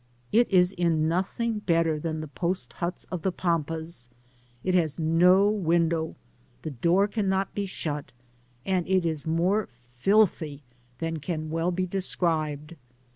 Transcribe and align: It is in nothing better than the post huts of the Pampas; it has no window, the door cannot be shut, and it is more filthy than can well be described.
It 0.31 0.49
is 0.49 0.71
in 0.73 1.07
nothing 1.07 1.59
better 1.59 1.99
than 1.99 2.21
the 2.21 2.27
post 2.27 2.73
huts 2.73 3.03
of 3.11 3.21
the 3.21 3.31
Pampas; 3.31 4.09
it 4.63 4.73
has 4.73 4.97
no 4.97 5.47
window, 5.47 6.15
the 6.63 6.71
door 6.71 7.07
cannot 7.07 7.53
be 7.53 7.67
shut, 7.67 8.11
and 8.65 8.87
it 8.87 9.05
is 9.05 9.27
more 9.27 9.69
filthy 9.93 10.63
than 10.97 11.19
can 11.19 11.51
well 11.51 11.69
be 11.69 11.85
described. 11.85 12.73